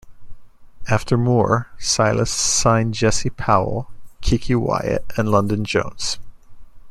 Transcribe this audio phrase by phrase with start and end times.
[0.87, 3.91] After Moore, Silas signed Jesse Powell,
[4.23, 6.17] Keke Wyatt, and London Jones.